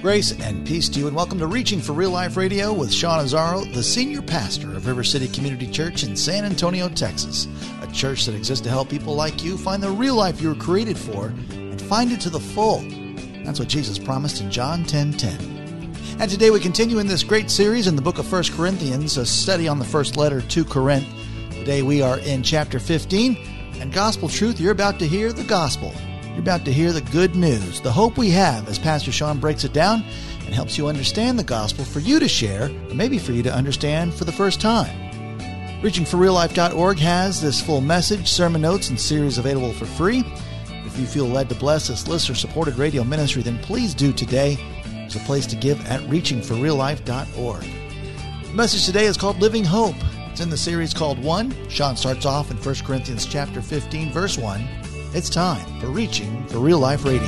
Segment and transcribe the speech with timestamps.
[0.00, 3.18] Grace and peace to you, and welcome to Reaching for Real Life Radio with Sean
[3.18, 7.48] Azzaro, the senior pastor of River City Community Church in San Antonio, Texas.
[7.82, 10.54] A church that exists to help people like you find the real life you were
[10.54, 12.84] created for and find it to the full.
[13.44, 16.16] That's what Jesus promised in John 10 10.
[16.20, 19.26] And today we continue in this great series in the book of 1 Corinthians, a
[19.26, 21.08] study on the first letter to Corinth.
[21.50, 23.36] Today we are in chapter 15,
[23.80, 25.92] and gospel truth, you're about to hear the gospel.
[26.38, 29.64] You're about to hear the good news, the hope we have as Pastor Sean breaks
[29.64, 30.04] it down
[30.46, 33.52] and helps you understand the gospel for you to share, or maybe for you to
[33.52, 34.86] understand for the first time.
[35.82, 40.22] ReachingForRealLife.org has this full message, sermon notes, and series available for free.
[40.86, 44.56] If you feel led to bless this listener supported radio ministry, then please do today.
[44.84, 47.62] There's a place to give at ReachingForRealLife.org.
[48.44, 49.96] The message today is called Living Hope.
[50.30, 51.52] It's in the series called One.
[51.68, 54.87] Sean starts off in 1 Corinthians chapter 15, verse 1.
[55.14, 57.22] It's time for Reaching for Real Life Radio.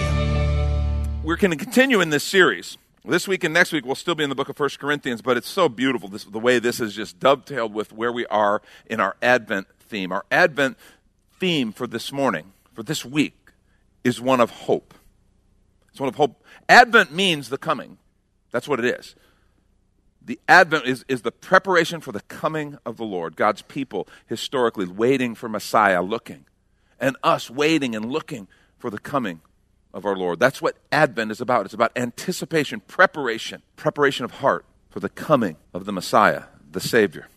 [1.25, 2.77] We're going to continue in this series.
[3.07, 5.39] This week and next week we'll still be in the book of 1 Corinthians, but
[5.39, 9.01] it's so beautiful this, the way this is just dovetailed with where we are in
[9.01, 10.13] our Advent theme.
[10.13, 10.77] Our Advent
[11.39, 13.51] theme for this morning, for this week,
[14.05, 14.93] is one of hope.
[15.89, 16.45] It's one of hope.
[16.69, 17.97] Advent means the coming.
[18.51, 19.15] That's what it is.
[20.21, 23.37] The Advent is, is the preparation for the coming of the Lord.
[23.37, 26.45] God's people historically waiting for Messiah, looking
[27.01, 28.47] and us waiting and looking
[28.79, 29.41] for the coming
[29.93, 30.39] of our Lord.
[30.39, 31.65] That's what Advent is about.
[31.65, 37.29] It's about anticipation, preparation, preparation of heart for the coming of the Messiah, the Savior.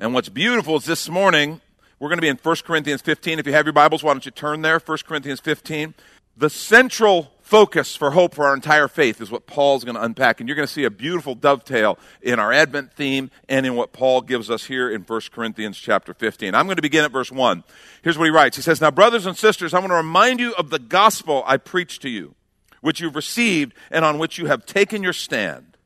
[0.00, 1.60] And what's beautiful is this morning,
[1.98, 3.38] we're going to be in 1 Corinthians 15.
[3.38, 4.78] If you have your Bibles, why don't you turn there?
[4.78, 5.94] 1 Corinthians 15.
[6.36, 10.40] The central focus for hope for our entire faith is what Paul's going to unpack.
[10.40, 13.92] And you're going to see a beautiful dovetail in our Advent theme and in what
[13.92, 16.54] Paul gives us here in 1 Corinthians chapter 15.
[16.54, 17.62] I'm going to begin at verse 1.
[18.00, 20.54] Here's what he writes He says, Now, brothers and sisters, I want to remind you
[20.54, 22.34] of the gospel I preached to you,
[22.80, 25.76] which you've received and on which you have taken your stand.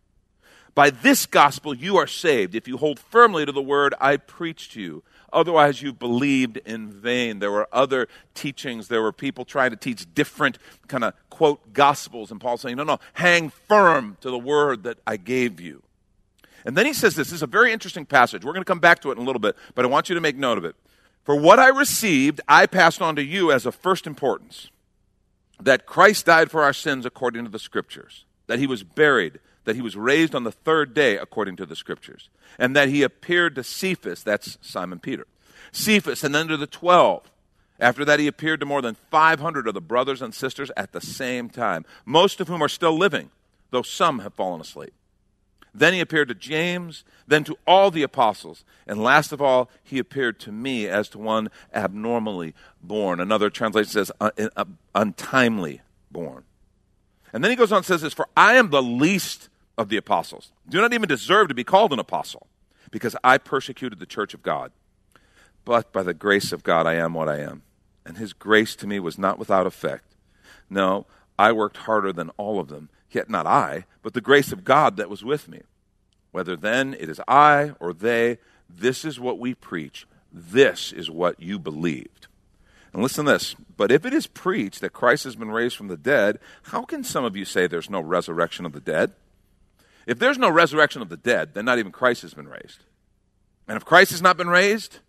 [0.76, 4.74] By this gospel you are saved if you hold firmly to the word I preached
[4.74, 7.38] to you Otherwise, you believed in vain.
[7.38, 8.88] There were other teachings.
[8.88, 12.30] There were people trying to teach different kind of quote gospels.
[12.30, 15.82] And Paul saying, no, no, hang firm to the word that I gave you.
[16.64, 17.28] And then he says this.
[17.28, 18.44] This is a very interesting passage.
[18.44, 20.14] We're going to come back to it in a little bit, but I want you
[20.14, 20.74] to make note of it.
[21.24, 24.70] For what I received, I passed on to you as of first importance
[25.60, 29.76] that Christ died for our sins according to the Scriptures, that he was buried, that
[29.76, 33.54] he was raised on the third day according to the Scriptures, and that he appeared
[33.56, 35.26] to Cephas, that's Simon Peter,
[35.72, 37.30] Cephas, and then to the twelve.
[37.78, 41.00] After that, he appeared to more than 500 of the brothers and sisters at the
[41.00, 43.30] same time, most of whom are still living,
[43.70, 44.94] though some have fallen asleep.
[45.74, 49.98] Then he appeared to James, then to all the apostles, and last of all, he
[49.98, 53.20] appeared to me as to one abnormally born.
[53.20, 56.44] Another translation says, uh, uh, untimely born.
[57.34, 59.96] And then he goes on and says this For I am the least of the
[59.96, 60.52] apostles.
[60.68, 62.46] Do not even deserve to be called an apostle,
[62.90, 64.72] because I persecuted the church of God.
[65.64, 67.62] But by the grace of God, I am what I am.
[68.04, 70.14] And his grace to me was not without effect.
[70.70, 71.06] No,
[71.38, 74.96] I worked harder than all of them, yet not I, but the grace of God
[74.96, 75.62] that was with me.
[76.30, 78.38] Whether then it is I or they,
[78.68, 80.06] this is what we preach.
[80.32, 82.28] This is what you believed.
[82.92, 83.56] And listen to this.
[83.76, 87.04] But if it is preached that Christ has been raised from the dead, how can
[87.04, 89.12] some of you say there's no resurrection of the dead?
[90.06, 92.84] If there's no resurrection of the dead, then not even Christ has been raised.
[93.68, 95.00] And if Christ has not been raised,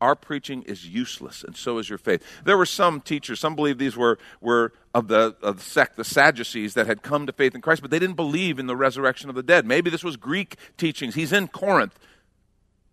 [0.00, 2.24] our preaching is useless, and so is your faith.
[2.44, 6.04] There were some teachers, some believe these were, were of, the, of the sect, the
[6.04, 9.28] Sadducees, that had come to faith in Christ, but they didn't believe in the resurrection
[9.28, 9.64] of the dead.
[9.64, 11.14] Maybe this was Greek teachings.
[11.14, 11.98] He's in Corinth.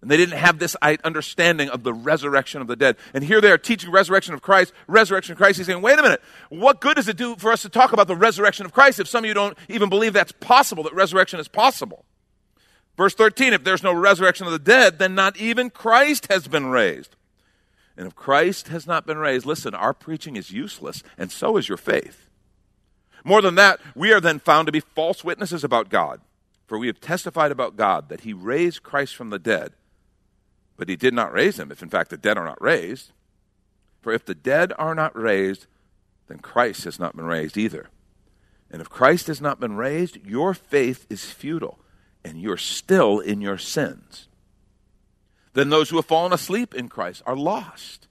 [0.01, 2.95] And they didn't have this understanding of the resurrection of the dead.
[3.13, 5.57] And here they are teaching resurrection of Christ, resurrection of Christ.
[5.57, 8.07] He's saying, wait a minute, what good does it do for us to talk about
[8.07, 11.39] the resurrection of Christ if some of you don't even believe that's possible, that resurrection
[11.39, 12.05] is possible?
[12.95, 16.67] Verse 13, if there's no resurrection of the dead, then not even Christ has been
[16.67, 17.15] raised.
[17.97, 21.67] And if Christ has not been raised, listen, our preaching is useless, and so is
[21.67, 22.29] your faith.
[23.25, 26.21] More than that, we are then found to be false witnesses about God.
[26.67, 29.73] For we have testified about God that he raised Christ from the dead
[30.79, 33.11] but he did not raise him, if in fact the dead are not raised.
[33.99, 35.67] For if the dead are not raised,
[36.27, 37.89] then Christ has not been raised either.
[38.71, 41.79] And if Christ has not been raised, your faith is futile,
[42.23, 44.29] and you're still in your sins.
[45.51, 48.07] Then those who have fallen asleep in Christ are lost.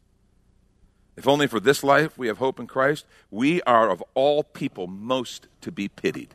[1.17, 4.87] If only for this life we have hope in Christ, we are of all people
[4.87, 6.35] most to be pitied.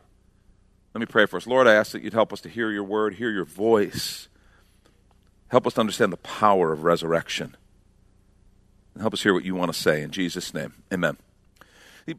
[0.95, 1.45] Let me pray for us.
[1.45, 4.29] Lord, I ask that you'd help us to hear your word, hear your voice.
[5.53, 7.55] Help us to understand the power of resurrection.
[8.95, 10.01] And help us hear what you want to say.
[10.01, 11.17] In Jesus' name, amen.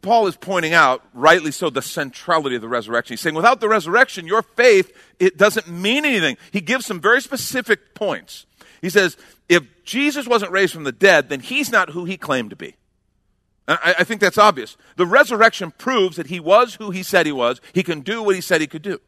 [0.03, 3.15] Paul is pointing out, rightly so, the centrality of the resurrection.
[3.15, 6.37] He's saying, without the resurrection, your faith, it doesn't mean anything.
[6.53, 8.47] He gives some very specific points.
[8.81, 9.17] He says,
[9.49, 12.77] if Jesus wasn't raised from the dead, then he's not who he claimed to be.
[13.67, 14.77] I, I think that's obvious.
[14.95, 17.61] The resurrection proves that he was who he said he was.
[17.73, 19.01] He can do what he said he could do.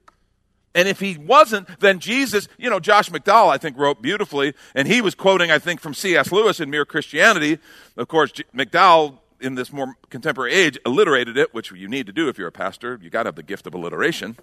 [0.77, 4.87] And if he wasn't, then Jesus, you know, Josh McDowell, I think, wrote beautifully, and
[4.87, 6.31] he was quoting, I think, from C.S.
[6.31, 7.59] Lewis in Mere Christianity.
[7.97, 12.29] Of course, McDowell, in this more contemporary age, alliterated it, which you need to do
[12.29, 13.01] if you're a pastor.
[13.03, 14.37] You got to have the gift of alliteration.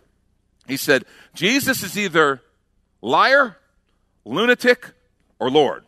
[0.67, 2.41] He said, Jesus is either
[2.99, 3.57] liar,
[4.25, 4.91] lunatic,
[5.37, 5.83] or Lord.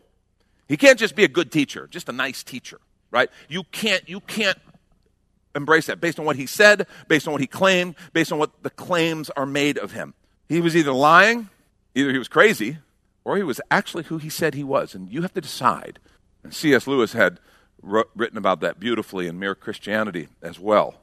[0.68, 2.78] He can't just be a good teacher, just a nice teacher,
[3.10, 3.30] right?
[3.48, 4.58] You can't, you can't
[5.56, 8.62] embrace that based on what he said, based on what he claimed, based on what
[8.62, 10.14] the claims are made of him.
[10.48, 11.48] He was either lying,
[11.94, 12.78] either he was crazy,
[13.24, 14.94] or he was actually who he said he was.
[14.94, 15.98] And you have to decide.
[16.44, 16.86] And C.S.
[16.86, 17.40] Lewis had
[17.82, 20.96] written about that beautifully in Mere Christianity as well.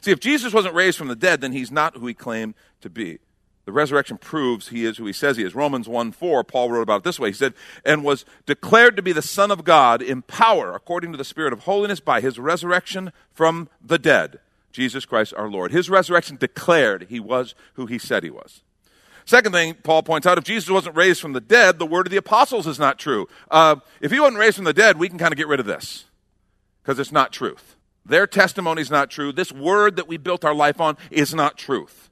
[0.00, 2.90] See, if Jesus wasn't raised from the dead, then he's not who he claimed to
[2.90, 3.18] be.
[3.64, 5.54] The resurrection proves he is who he says he is.
[5.54, 7.30] Romans 1 4, Paul wrote about it this way.
[7.30, 11.18] He said, and was declared to be the Son of God in power, according to
[11.18, 14.38] the Spirit of holiness, by his resurrection from the dead.
[14.70, 15.72] Jesus Christ our Lord.
[15.72, 18.62] His resurrection declared he was who he said he was.
[19.26, 22.12] Second thing Paul points out if Jesus wasn't raised from the dead, the word of
[22.12, 23.28] the apostles is not true.
[23.50, 25.66] Uh, if he wasn't raised from the dead, we can kind of get rid of
[25.66, 26.04] this
[26.82, 27.74] because it's not truth.
[28.04, 29.32] Their testimony is not true.
[29.32, 32.08] This word that we built our life on is not truth.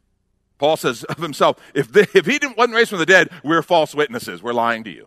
[0.59, 3.95] Paul says of himself, if, if he didn't, wasn't raised from the dead, we're false
[3.95, 4.43] witnesses.
[4.43, 5.07] We're lying to you.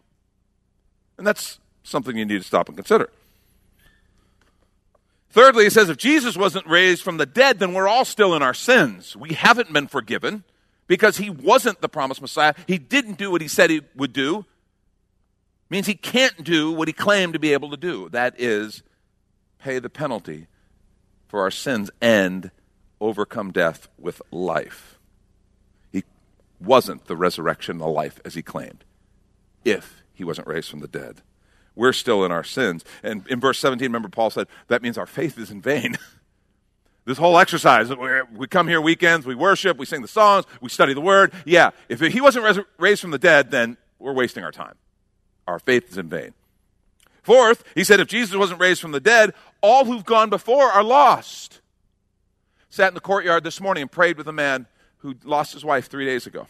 [1.18, 3.09] And that's something you need to stop and consider.
[5.31, 8.42] Thirdly, he says if Jesus wasn't raised from the dead, then we're all still in
[8.42, 9.15] our sins.
[9.18, 10.45] We haven't been forgiven
[10.88, 12.54] because he wasn't the promised Messiah.
[12.66, 14.45] He didn't do what he said he would do.
[15.69, 18.07] Means he can't do what he claimed to be able to do.
[18.10, 18.84] That is,
[19.60, 20.48] pay the penalty
[21.28, 22.51] for our sins and
[23.01, 24.98] overcome death with life.
[25.92, 26.04] He
[26.62, 28.86] wasn't the resurrection the life as he claimed,
[29.66, 31.22] if he wasn't raised from the dead.
[31.75, 32.83] We're still in our sins.
[33.04, 35.98] And in verse 17, remember, Paul said, that means our faith is in vain.
[37.07, 37.89] this whole exercise.
[38.36, 41.31] We come here weekends, we worship, we sing the songs, we study the word.
[41.45, 44.75] Yeah, if he wasn't res- raised from the dead, then we're wasting our time.
[45.48, 46.33] Our faith is in vain.
[47.24, 50.83] Fourth, he said if Jesus wasn't raised from the dead, all who've gone before are
[50.83, 51.62] lost.
[52.69, 54.68] Sat in the courtyard this morning and prayed with a man
[54.98, 56.48] who lost his wife three days ago.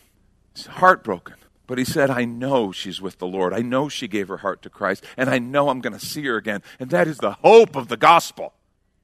[0.55, 1.35] He's heartbroken.
[1.67, 3.53] But he said, I know she's with the Lord.
[3.53, 6.25] I know she gave her heart to Christ, and I know I'm going to see
[6.25, 6.63] her again.
[6.79, 8.53] And that is the hope of the gospel.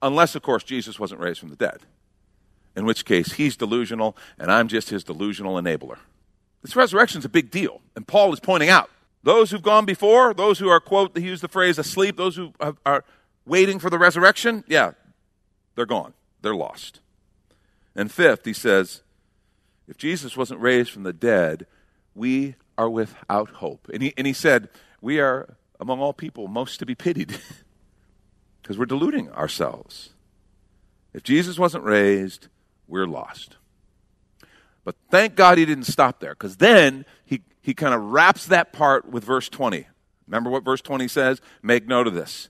[0.04, 1.80] Unless, of course, Jesus wasn't raised from the dead,
[2.76, 5.98] in which case he's delusional and I'm just his delusional enabler.
[6.62, 8.90] This resurrection is a big deal, and Paul is pointing out
[9.24, 12.54] those who've gone before, those who are, quote, he used the phrase asleep, those who
[12.86, 13.06] are
[13.46, 14.92] waiting for the resurrection, yeah,
[15.76, 16.14] they're gone.
[16.42, 17.00] They're lost.
[17.96, 19.02] And fifth, he says,
[19.88, 21.66] if Jesus wasn't raised from the dead,
[22.14, 23.90] we are without hope.
[23.94, 24.68] And he, and he said,
[25.02, 27.38] we are among all people most to be pitied.
[28.64, 30.12] because we're deluding ourselves.
[31.14, 32.48] If Jesus wasn't raised,
[32.88, 33.58] we're lost.
[34.86, 38.74] But thank God he didn't stop there, because then he, he kind of wraps that
[38.74, 39.86] part with verse 20.
[40.28, 41.42] Remember what verse 20 says?
[41.62, 42.50] Make note of this.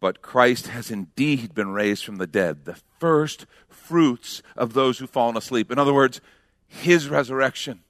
[0.00, 5.08] But Christ has indeed been raised from the dead, the first fruits of those who've
[5.08, 5.70] fallen asleep.
[5.70, 6.20] In other words,
[6.66, 7.83] his resurrection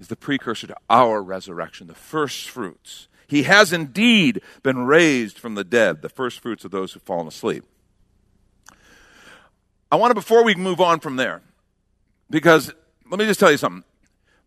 [0.00, 3.06] is the precursor to our resurrection, the first fruits.
[3.28, 7.28] He has indeed been raised from the dead, the first fruits of those who've fallen
[7.28, 7.64] asleep.
[9.92, 11.42] I want to, before we move on from there,
[12.28, 12.72] because
[13.08, 13.84] let me just tell you something.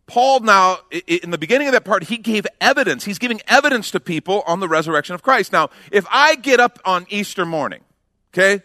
[0.05, 3.05] Paul now, in the beginning of that part, he gave evidence.
[3.05, 5.53] He's giving evidence to people on the resurrection of Christ.
[5.53, 7.81] Now, if I get up on Easter morning,
[8.33, 8.63] okay,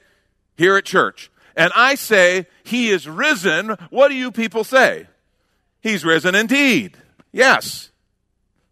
[0.56, 5.06] here at church, and I say, He is risen, what do you people say?
[5.80, 6.96] He's risen indeed.
[7.32, 7.90] Yes.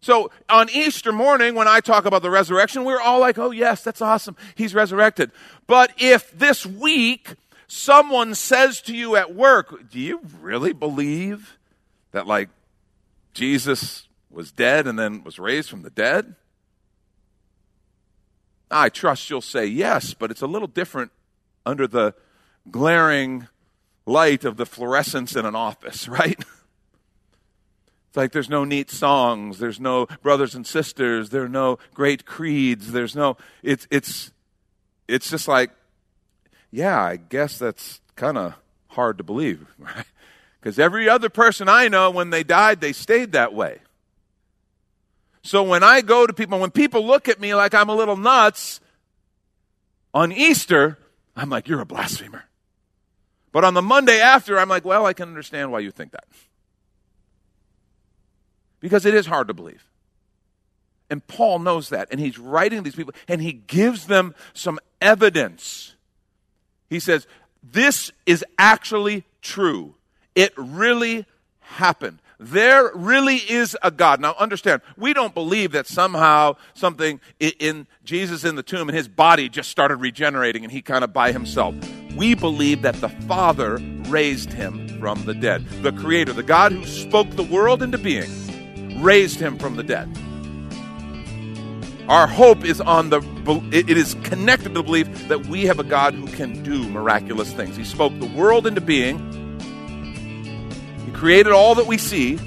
[0.01, 3.83] So on Easter morning, when I talk about the resurrection, we're all like, oh, yes,
[3.83, 4.35] that's awesome.
[4.55, 5.31] He's resurrected.
[5.65, 7.35] But if this week
[7.67, 11.57] someone says to you at work, do you really believe
[12.11, 12.49] that, like,
[13.33, 16.35] Jesus was dead and then was raised from the dead?
[18.69, 21.11] I trust you'll say yes, but it's a little different
[21.65, 22.13] under the
[22.69, 23.47] glaring
[24.05, 26.43] light of the fluorescence in an office, right?
[28.17, 32.91] Like there's no neat songs, there's no brothers and sisters, there are no great creeds,
[32.91, 34.31] there's no it's it's
[35.07, 35.69] it's just like
[36.71, 38.55] yeah, I guess that's kind of
[38.87, 40.05] hard to believe, right?
[40.59, 43.79] Because every other person I know, when they died, they stayed that way.
[45.43, 48.17] So when I go to people, when people look at me like I'm a little
[48.17, 48.81] nuts
[50.13, 50.97] on Easter,
[51.35, 52.45] I'm like, you're a blasphemer.
[53.53, 56.25] But on the Monday after, I'm like, well, I can understand why you think that.
[58.87, 59.83] Because it is hard to believe.
[61.09, 62.07] And Paul knows that.
[62.09, 65.95] And he's writing these people, and he gives them some evidence.
[66.89, 67.27] He says,
[67.61, 69.95] this is actually true.
[70.35, 71.25] It really
[71.59, 72.19] happened.
[72.39, 74.21] There really is a God.
[74.21, 79.07] Now understand, we don't believe that somehow something in Jesus in the tomb and his
[79.07, 81.75] body just started regenerating and he kind of by himself.
[82.15, 85.67] We believe that the Father raised him from the dead.
[85.81, 88.29] The Creator, the God who spoke the world into being,
[88.97, 90.09] raised him from the dead.
[92.09, 93.21] Our hope is on the,
[93.71, 97.51] it is connected to the belief that we have a God who can do miraculous
[97.51, 97.75] things.
[97.75, 99.19] He spoke the world into being,
[101.05, 102.39] He created all that we see.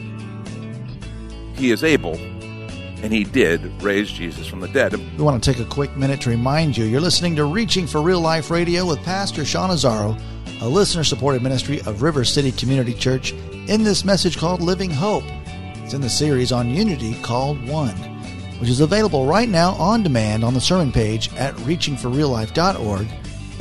[1.55, 4.95] He is able, and He did raise Jesus from the dead.
[4.95, 8.01] We want to take a quick minute to remind you you're listening to Reaching for
[8.01, 10.19] Real Life Radio with Pastor Sean Azzaro,
[10.63, 13.33] a listener supported ministry of River City Community Church,
[13.69, 15.25] in this message called Living Hope.
[15.93, 18.11] In the series on unity called One
[18.61, 23.09] which is available right now on demand on the sermon page at reachingforreallife.org.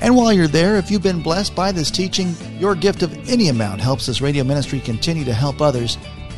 [0.01, 3.47] And while you're there, if you've been blessed by this teaching, your gift of any
[3.47, 5.97] amount helps this radio ministry continue to help others.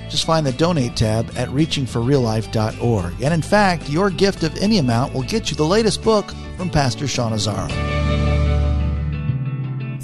[0.09, 3.21] Just find the donate tab at reachingforreallife.org.
[3.21, 6.69] And in fact, your gift of any amount will get you the latest book from
[6.69, 8.00] Pastor Sean Azzaro.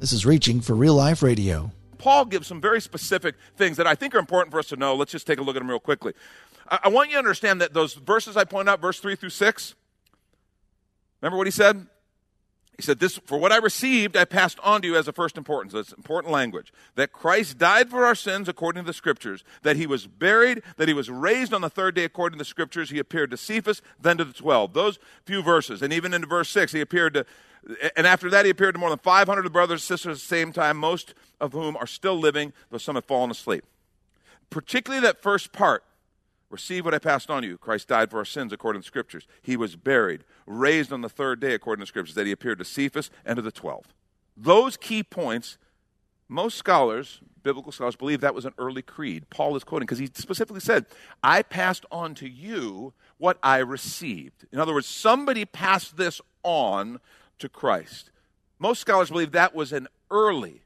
[0.00, 1.72] This is Reaching for Real Life Radio.
[1.98, 4.96] Paul gives some very specific things that I think are important for us to know.
[4.96, 6.14] Let's just take a look at them real quickly.
[6.66, 9.74] I, want you to understand that those verses I point out, verse 3 through 6,
[11.20, 11.86] remember what he said?
[12.80, 15.36] He said, This for what I received, I passed on to you as a first
[15.36, 15.74] importance.
[15.74, 16.72] That's important language.
[16.94, 20.88] That Christ died for our sins according to the scriptures, that he was buried, that
[20.88, 22.88] he was raised on the third day according to the scriptures.
[22.88, 24.72] He appeared to Cephas, then to the twelve.
[24.72, 25.82] Those few verses.
[25.82, 27.26] And even into verse six, he appeared to
[27.94, 30.50] and after that, he appeared to more than 500 brothers and sisters at the same
[30.50, 33.66] time, most of whom are still living, though some have fallen asleep.
[34.48, 35.84] Particularly that first part
[36.50, 37.56] receive what I passed on to you.
[37.56, 39.26] Christ died for our sins according to the Scriptures.
[39.40, 42.58] He was buried, raised on the third day according to the Scriptures, that he appeared
[42.58, 43.86] to Cephas and to the twelve.
[44.36, 45.58] Those key points,
[46.28, 49.30] most scholars, biblical scholars, believe that was an early creed.
[49.30, 50.86] Paul is quoting because he specifically said,
[51.22, 54.46] I passed on to you what I received.
[54.52, 57.00] In other words, somebody passed this on
[57.38, 58.10] to Christ.
[58.58, 60.62] Most scholars believe that was an early,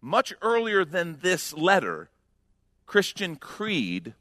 [0.00, 2.10] much earlier than this letter,
[2.86, 4.14] Christian creed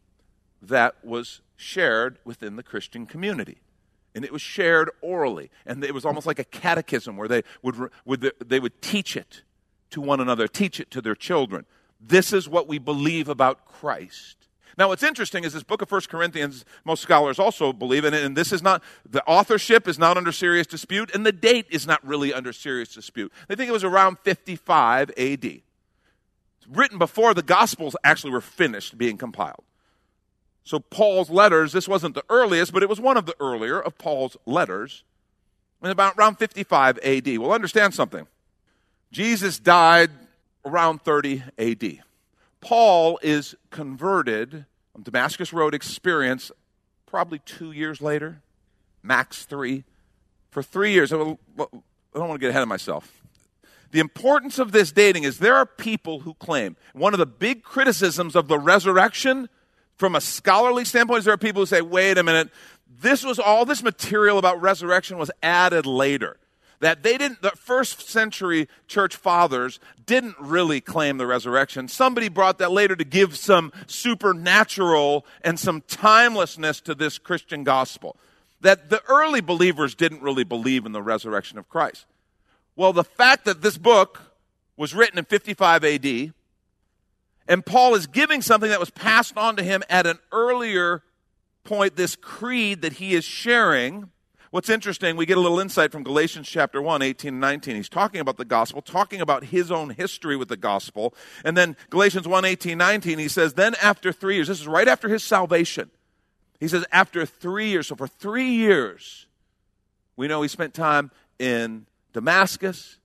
[0.68, 3.58] that was shared within the Christian community.
[4.16, 5.50] And it was shared orally.
[5.66, 9.44] And it was almost like a catechism where they would, would, they would teach it
[9.92, 11.66] to one another, teach it to their children.
[12.00, 14.38] This is what we believe about Christ.
[14.78, 18.24] Now, what's interesting is this book of First Corinthians, most scholars also believe in it,
[18.24, 21.88] and this is not, the authorship is not under serious dispute, and the date is
[21.88, 23.34] not really under serious dispute.
[23.48, 25.46] They think it was around 55 AD.
[25.46, 25.64] It's
[26.70, 29.64] written before the Gospels actually were finished being compiled.
[30.68, 33.98] So, Paul's letters, this wasn't the earliest, but it was one of the earlier of
[33.98, 35.06] Paul's letters,
[35.82, 37.26] in about around 55 AD.
[37.38, 38.28] We'll understand something.
[39.10, 40.12] Jesus died
[40.66, 42.00] around 30 AD.
[42.60, 46.52] Paul is converted on Damascus Road experience
[47.06, 48.42] probably two years later,
[49.02, 49.86] max three.
[50.52, 51.40] For three years, I don't
[52.14, 53.24] want to get ahead of myself.
[53.92, 57.64] The importance of this dating is there are people who claim one of the big
[57.64, 59.48] criticisms of the resurrection
[59.98, 62.50] from a scholarly standpoint there are people who say, wait a minute,
[63.02, 66.38] this was all this material about resurrection was added later.
[66.80, 71.88] That they didn't, the first century church fathers didn't really claim the resurrection.
[71.88, 78.16] Somebody brought that later to give some supernatural and some timelessness to this Christian gospel.
[78.62, 82.06] That the early believers didn't really believe in the resurrection of Christ.
[82.76, 84.22] Well, the fact that this book
[84.76, 86.34] was written in 55 AD,
[87.48, 91.04] and Paul is giving something that was passed on to him at an earlier
[91.64, 94.10] point, this creed that he is sharing.
[94.52, 97.76] What's interesting, we get a little insight from Galatians chapter 1, 18 and 19.
[97.76, 101.14] He's talking about the gospel, talking about his own history with the gospel.
[101.44, 104.88] And then Galatians 1, 18, 19, he says, Then after three years, this is right
[104.88, 105.92] after his salvation.
[106.60, 109.28] He says, After three years, so for three years,
[110.16, 112.98] we know he spent time in Damascus.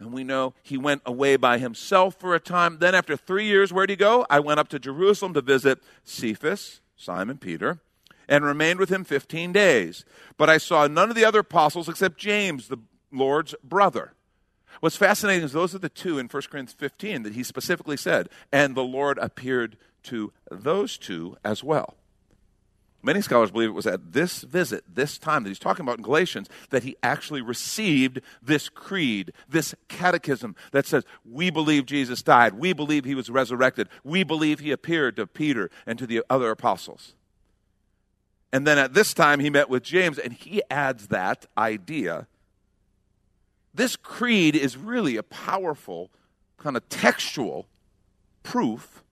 [0.00, 2.78] And we know he went away by himself for a time.
[2.78, 4.26] Then, after three years, where'd he go?
[4.30, 7.80] I went up to Jerusalem to visit Cephas, Simon Peter,
[8.26, 10.06] and remained with him 15 days.
[10.38, 12.78] But I saw none of the other apostles except James, the
[13.12, 14.14] Lord's brother.
[14.80, 18.30] What's fascinating is those are the two in 1 Corinthians 15 that he specifically said,
[18.50, 21.96] and the Lord appeared to those two as well.
[23.02, 26.02] Many scholars believe it was at this visit, this time that he's talking about in
[26.02, 32.54] Galatians, that he actually received this creed, this catechism that says, We believe Jesus died.
[32.54, 33.88] We believe he was resurrected.
[34.04, 37.14] We believe he appeared to Peter and to the other apostles.
[38.52, 42.26] And then at this time, he met with James, and he adds that idea.
[43.72, 46.10] This creed is really a powerful,
[46.58, 47.66] kind of textual
[48.42, 49.04] proof,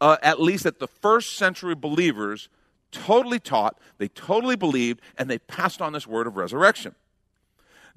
[0.00, 2.48] uh, at least that the first century believers
[2.90, 6.94] totally taught, they totally believed, and they passed on this word of resurrection.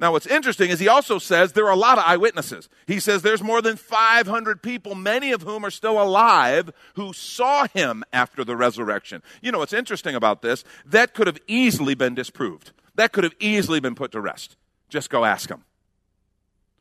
[0.02, 2.70] Now, what's interesting is he also says there are a lot of eyewitnesses.
[2.88, 7.68] He says there's more than 500 people, many of whom are still alive, who saw
[7.68, 9.22] him after the resurrection.
[9.44, 10.64] You know what's interesting about this?
[10.88, 12.72] That could have easily been disproved.
[12.96, 14.56] That could have easily been put to rest.
[14.90, 15.66] Just go ask them.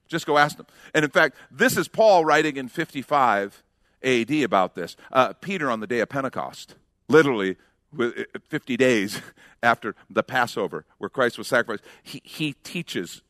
[0.08, 0.66] Just go ask them.
[0.94, 3.62] And in fact, this is Paul writing in 55
[4.02, 4.96] AD about this.
[5.12, 6.74] Uh, Peter on the day of Pentecost,
[7.06, 7.56] literally
[7.98, 9.20] Eh, 50 days
[9.62, 13.22] after the Passover, where Christ was sacrificed, he, he teaches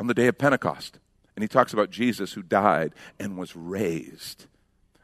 [0.00, 0.98] on the day of Pentecost.
[1.34, 4.46] And he talks about Jesus who died and was raised.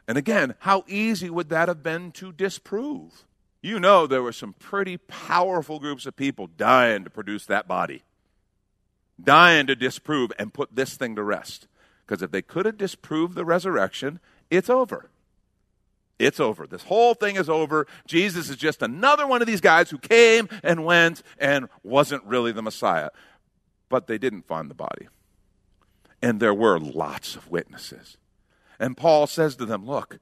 [0.09, 3.25] And again, how easy would that have been to disprove?
[3.61, 8.03] You know, there were some pretty powerful groups of people dying to produce that body,
[9.23, 11.69] dying to disprove and put this thing to rest.
[12.05, 14.19] Because if they could have disproved the resurrection,
[14.51, 15.11] it's over.
[16.23, 16.67] It's over.
[16.67, 17.87] This whole thing is over.
[18.07, 22.53] Jesus is just another one of these guys who came and went and wasn't really
[22.53, 23.11] the Messiah.
[23.89, 25.09] But they didn't find the body.
[26.23, 28.17] And there were lots of witnesses.
[28.79, 30.21] And Paul says to them, Look,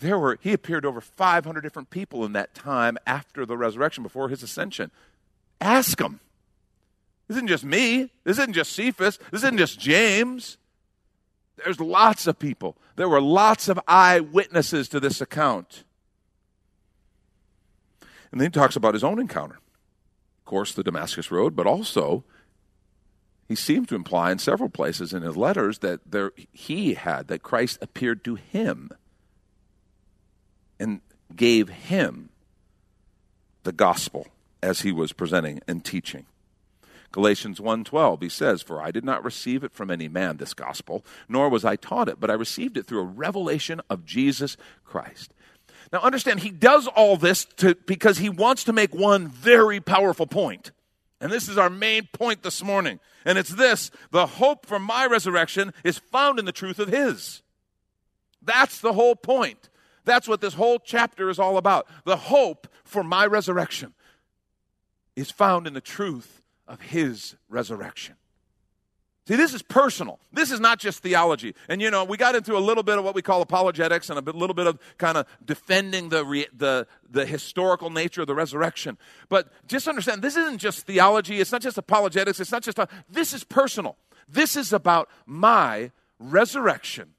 [0.00, 4.02] there were, he appeared to over 500 different people in that time after the resurrection,
[4.02, 4.90] before his ascension.
[5.60, 6.18] Ask them.
[7.28, 8.10] This isn't just me.
[8.24, 9.18] This isn't just Cephas.
[9.30, 10.56] This isn't just James.
[11.64, 12.76] There's lots of people.
[12.96, 15.84] There were lots of eyewitnesses to this account.
[18.30, 19.56] And then he talks about his own encounter.
[20.38, 22.24] Of course, the Damascus Road, but also
[23.48, 27.42] he seems to imply in several places in his letters that there he had that
[27.42, 28.90] Christ appeared to him
[30.78, 31.00] and
[31.34, 32.30] gave him
[33.64, 34.28] the gospel
[34.62, 36.26] as he was presenting and teaching.
[37.12, 41.04] Galatians 1:12 he says for I did not receive it from any man this gospel
[41.28, 45.32] nor was I taught it but I received it through a revelation of Jesus Christ.
[45.92, 50.26] Now understand he does all this to, because he wants to make one very powerful
[50.26, 50.70] point.
[51.20, 53.00] And this is our main point this morning.
[53.24, 57.42] And it's this, the hope for my resurrection is found in the truth of his.
[58.40, 59.68] That's the whole point.
[60.04, 61.86] That's what this whole chapter is all about.
[62.04, 63.92] The hope for my resurrection
[65.14, 66.39] is found in the truth
[66.70, 68.14] of his resurrection.
[69.26, 70.18] See, this is personal.
[70.32, 71.54] This is not just theology.
[71.68, 74.18] And you know, we got into a little bit of what we call apologetics and
[74.18, 78.28] a bit, little bit of kind of defending the, re, the, the historical nature of
[78.28, 78.96] the resurrection.
[79.28, 81.38] But just understand, this isn't just theology.
[81.40, 82.40] It's not just apologetics.
[82.40, 83.96] It's not just, a, this is personal.
[84.28, 87.10] This is about my resurrection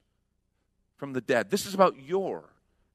[0.97, 1.49] from the dead.
[1.49, 2.45] This is about your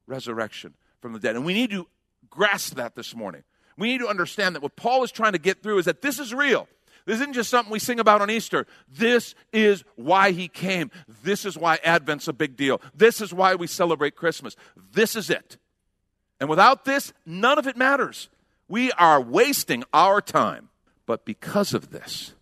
[0.05, 1.35] resurrection from the dead.
[1.35, 1.87] And we need to
[2.29, 3.43] grasp that this morning
[3.77, 6.19] we need to understand that what Paul is trying to get through is that this
[6.19, 6.67] is real.
[7.05, 8.67] This isn't just something we sing about on Easter.
[8.91, 10.91] This is why he came.
[11.23, 12.81] This is why Advent's a big deal.
[12.93, 14.57] This is why we celebrate Christmas.
[14.91, 15.57] This is it.
[16.39, 18.27] And without this, none of it matters.
[18.67, 20.69] We are wasting our time.
[21.05, 22.33] But because of this,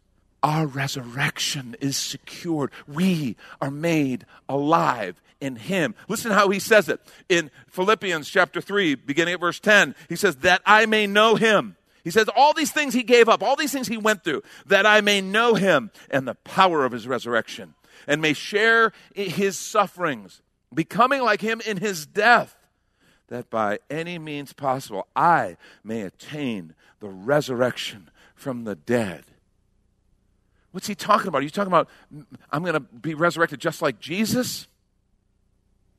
[0.41, 2.71] our resurrection is secured.
[2.87, 5.93] We are made alive in him.
[6.09, 9.95] Listen how he says it in Philippians chapter 3, beginning at verse 10.
[10.09, 11.77] He says, That I may know him.
[12.03, 14.85] He says, All these things he gave up, all these things he went through, that
[14.85, 17.75] I may know him and the power of his resurrection,
[18.07, 20.41] and may share his sufferings,
[20.73, 22.57] becoming like him in his death,
[23.27, 29.25] that by any means possible I may attain the resurrection from the dead.
[30.71, 31.39] What's he talking about?
[31.39, 31.87] Are you talking about,
[32.51, 34.67] I'm going to be resurrected just like Jesus?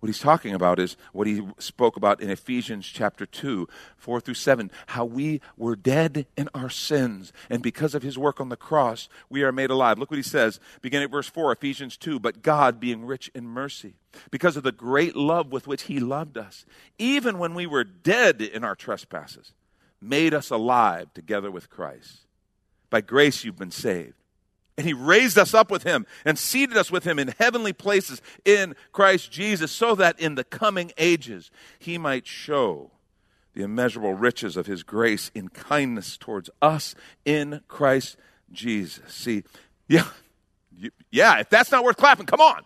[0.01, 4.35] What he's talking about is what he spoke about in Ephesians chapter 2, 4 through
[4.35, 8.57] 7, how we were dead in our sins, and because of his work on the
[8.57, 9.99] cross, we are made alive.
[9.99, 13.47] Look what he says, beginning at verse 4, Ephesians 2, but God, being rich in
[13.47, 13.95] mercy,
[14.31, 16.67] because of the great love with which he loved us,
[16.99, 19.53] even when we were dead in our trespasses,
[20.01, 22.27] made us alive together with Christ.
[22.91, 24.15] By grace you've been saved.
[24.77, 28.21] And he raised us up with him and seated us with him in heavenly places
[28.45, 32.91] in Christ Jesus, so that in the coming ages he might show
[33.55, 38.19] the immeasurable riches of his grace in kindness towards us in Christ
[38.53, 39.15] Jesus.
[39.15, 39.45] See,
[39.89, 40.09] yeah,
[41.11, 42.63] yeah, if that's not worth clapping, come on.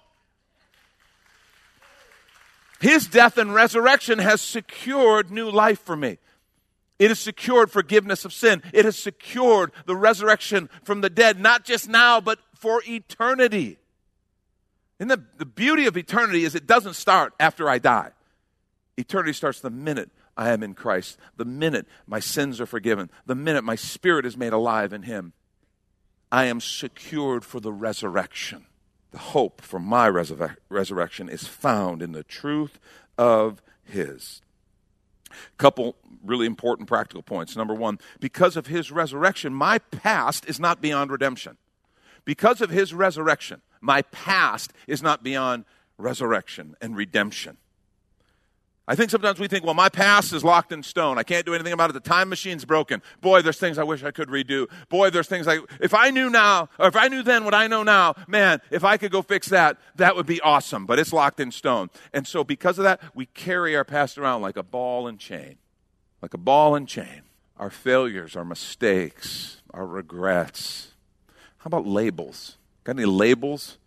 [2.80, 6.18] His death and resurrection has secured new life for me.
[7.00, 8.62] It has secured forgiveness of sin.
[8.74, 13.78] It has secured the resurrection from the dead, not just now, but for eternity.
[15.00, 18.10] And the, the beauty of eternity is it doesn't start after I die.
[18.98, 23.34] Eternity starts the minute I am in Christ, the minute my sins are forgiven, the
[23.34, 25.32] minute my spirit is made alive in Him.
[26.30, 28.66] I am secured for the resurrection.
[29.10, 32.78] The hope for my resurre- resurrection is found in the truth
[33.16, 34.42] of His.
[35.58, 37.56] Couple really important practical points.
[37.56, 41.56] Number one, because of his resurrection, my past is not beyond redemption.
[42.24, 45.64] Because of his resurrection, my past is not beyond
[45.96, 47.56] resurrection and redemption.
[48.90, 51.16] I think sometimes we think, well, my past is locked in stone.
[51.16, 51.92] I can't do anything about it.
[51.92, 53.02] The time machine's broken.
[53.20, 54.68] Boy, there's things I wish I could redo.
[54.88, 57.68] Boy, there's things I, if I knew now, or if I knew then what I
[57.68, 60.86] know now, man, if I could go fix that, that would be awesome.
[60.86, 61.88] But it's locked in stone.
[62.12, 65.56] And so because of that, we carry our past around like a ball and chain
[66.22, 67.22] like a ball and chain.
[67.56, 70.92] Our failures, our mistakes, our regrets.
[71.58, 72.56] How about labels?
[72.84, 73.78] Got any labels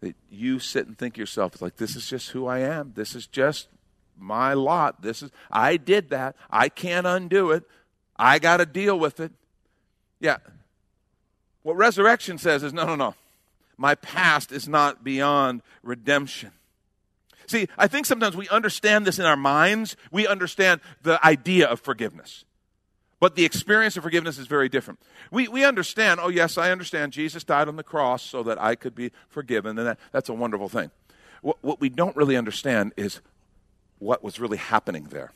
[0.00, 2.92] that you sit and think yourself like this is just who I am.
[2.94, 3.68] This is just
[4.20, 5.02] my lot.
[5.02, 6.36] This is I did that.
[6.50, 7.64] I can't undo it.
[8.16, 9.32] I got to deal with it.
[10.20, 10.36] Yeah.
[11.62, 13.14] What resurrection says is no, no, no.
[13.76, 16.52] My past is not beyond redemption.
[17.46, 19.96] See, I think sometimes we understand this in our minds.
[20.12, 22.44] We understand the idea of forgiveness.
[23.18, 25.00] But the experience of forgiveness is very different.
[25.30, 28.74] We, we understand, oh, yes, I understand Jesus died on the cross so that I
[28.74, 30.90] could be forgiven, and that, that's a wonderful thing.
[31.42, 33.20] What, what we don't really understand is
[34.00, 35.32] what was really happening there.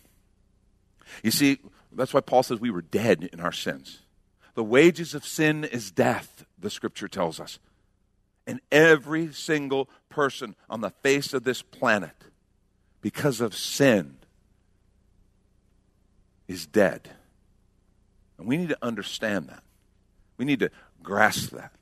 [1.23, 1.59] You see,
[1.93, 4.01] that's why Paul says we were dead in our sins.
[4.55, 7.59] The wages of sin is death, the scripture tells us.
[8.47, 12.17] And every single person on the face of this planet,
[13.01, 14.17] because of sin,
[16.49, 17.11] is dead.
[18.39, 19.63] And we need to understand that.
[20.37, 20.71] We need to
[21.03, 21.73] grasp that.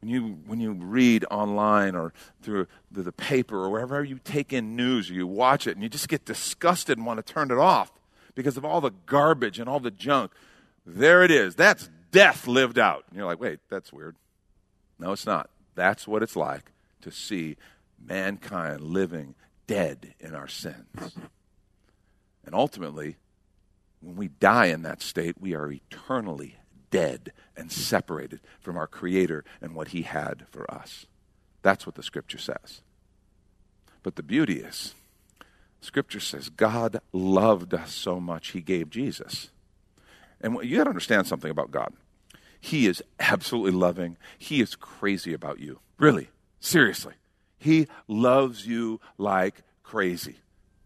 [0.00, 4.76] When you, when you read online or through, the paper or wherever you take in
[4.76, 7.58] news or you watch it and you just get disgusted and want to turn it
[7.58, 7.92] off
[8.34, 10.32] because of all the garbage and all the junk,
[10.84, 11.54] there it is.
[11.54, 13.04] That's death lived out.
[13.08, 14.16] And you're like, wait, that's weird.
[14.98, 15.50] No, it's not.
[15.74, 17.56] That's what it's like to see
[18.04, 19.34] mankind living
[19.66, 21.16] dead in our sins.
[22.44, 23.16] And ultimately,
[24.00, 26.56] when we die in that state, we are eternally
[26.96, 31.04] dead and separated from our Creator and what He had for us.
[31.60, 32.80] That's what the Scripture says.
[34.02, 34.94] But the beauty is,
[35.82, 39.50] Scripture says God loved us so much, He gave Jesus.
[40.40, 41.92] And you got to understand something about God.
[42.58, 44.16] He is absolutely loving.
[44.38, 45.80] He is crazy about you.
[45.98, 46.30] Really,
[46.60, 47.12] seriously.
[47.58, 50.36] He loves you like crazy.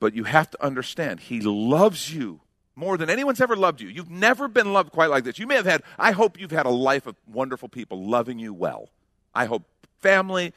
[0.00, 2.40] But you have to understand, He loves you
[2.76, 3.88] more than anyone's ever loved you.
[3.88, 5.38] You've never been loved quite like this.
[5.38, 8.54] You may have had, I hope you've had a life of wonderful people loving you
[8.54, 8.88] well.
[9.34, 9.64] I hope
[10.00, 10.54] family,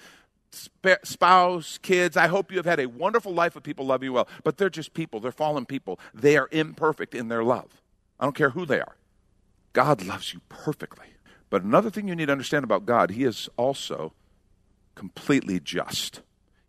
[1.04, 4.28] spouse, kids, I hope you have had a wonderful life of people loving you well.
[4.44, 6.00] But they're just people, they're fallen people.
[6.14, 7.82] They are imperfect in their love.
[8.20, 8.96] I don't care who they are.
[9.74, 11.08] God loves you perfectly.
[11.50, 14.14] But another thing you need to understand about God, He is also
[14.96, 16.22] completely just.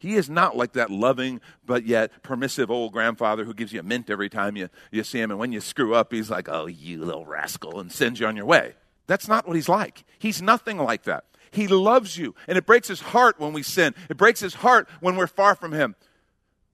[0.05, 3.83] He is not like that loving but yet permissive old grandfather who gives you a
[3.83, 5.31] mint every time you, you see him.
[5.31, 8.37] And when you screw up, he's like, oh, you little rascal, and sends you on
[8.37, 8.75] your way.
[9.07, 10.05] That's not what he's like.
[10.19, 11.25] He's nothing like that.
[11.51, 13.95] He loves you, and it breaks his heart when we sin.
[14.11, 15.97] It breaks his heart when we're far from him.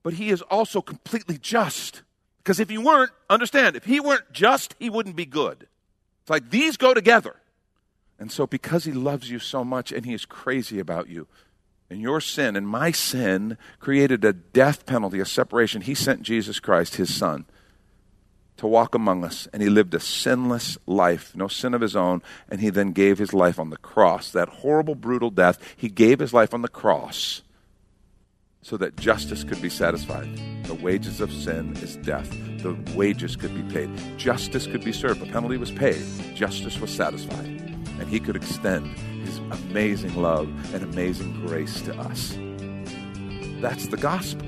[0.03, 2.03] But he is also completely just.
[2.38, 5.69] Because if he weren't, understand, if he weren't just, he wouldn't be good.
[6.23, 7.37] It's like these go together.
[8.19, 11.29] And so, because he loves you so much and he is crazy about you,
[11.90, 16.61] and your sin and my sin created a death penalty, a separation, he sent Jesus
[16.61, 17.44] Christ, his son
[18.57, 22.22] to walk among us, and he lived a sinless life, no sin of his own,
[22.50, 24.31] and he then gave his life on the cross.
[24.31, 27.40] That horrible, brutal death, he gave his life on the cross
[28.61, 30.29] so that justice could be satisfied.
[30.64, 32.31] The wages of sin is death.
[32.62, 33.90] The wages could be paid.
[34.18, 35.20] Justice could be served.
[35.20, 36.05] The penalty was paid.
[36.35, 37.46] Justice was satisfied.
[37.98, 38.94] And he could extend
[39.52, 42.36] amazing love and amazing grace to us.
[43.60, 44.46] That's the gospel.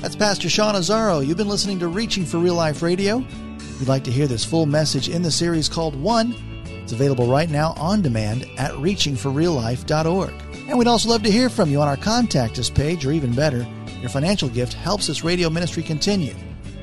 [0.00, 1.26] That's Pastor Sean Azzaro.
[1.26, 3.24] You've been listening to Reaching for Real Life Radio.
[3.58, 6.34] If you'd like to hear this full message in the series called One,
[6.66, 10.32] it's available right now on demand at reachingforreallife.org.
[10.68, 13.34] And we'd also love to hear from you on our Contact Us page, or even
[13.34, 13.66] better,
[14.00, 16.34] your financial gift helps this radio ministry continue.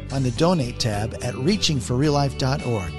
[0.09, 2.93] Find the Donate tab at reachingforreallife.org.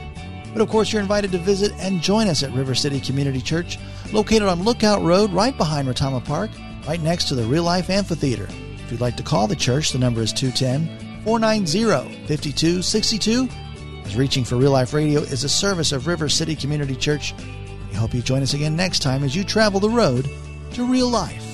[0.52, 3.78] But of course, you're invited to visit and join us at River City Community Church,
[4.12, 6.50] located on Lookout Road right behind Retama Park,
[6.86, 8.48] right next to the Real Life Amphitheater.
[8.48, 13.48] If you'd like to call the church, the number is 210 490 5262.
[14.04, 17.34] As Reaching for Real Life Radio is a service of River City Community Church.
[17.90, 20.28] We hope you join us again next time as you travel the road
[20.72, 21.51] to real life.